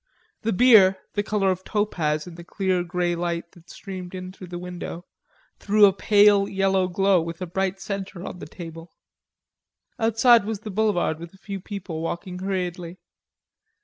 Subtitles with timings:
[0.41, 4.47] The beer, the color of topaz in the clear grey light that streamed in through
[4.47, 5.05] the window,
[5.59, 8.89] threw a pale yellow glow with a bright center on the table.
[9.99, 12.97] Outside was the boulevard with a few people walking hurriedly.